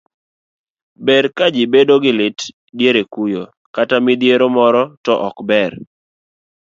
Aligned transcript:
ber 1.05 1.25
ka 1.37 1.45
ji 1.53 1.63
bedo 1.73 1.95
gi 2.03 2.11
lit 2.19 2.39
diere 2.77 3.01
kuyo 3.13 3.43
kata 3.75 3.95
midhiero 4.05 4.47
moro 4.55 4.83
to 5.03 5.13
ok 5.27 5.37
ber 5.49 5.71